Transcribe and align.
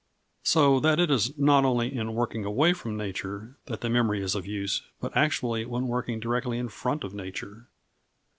So 0.41 0.79
that 0.79 0.99
it 0.99 1.11
is 1.11 1.37
not 1.37 1.63
only 1.63 1.95
in 1.95 2.15
working 2.15 2.43
away 2.43 2.73
from 2.73 2.97
nature 2.97 3.57
that 3.67 3.81
the 3.81 3.89
memory 3.91 4.19
is 4.23 4.33
of 4.33 4.47
use, 4.47 4.81
but 4.99 5.15
actually 5.15 5.63
when 5.63 5.87
working 5.87 6.19
directly 6.19 6.57
in 6.57 6.69
front 6.69 7.03
of 7.03 7.13
nature. 7.13 7.67